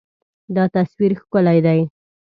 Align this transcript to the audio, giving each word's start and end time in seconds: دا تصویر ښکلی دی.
دا 0.55 0.63
تصویر 0.75 1.11
ښکلی 1.21 1.59
دی. 1.65 1.81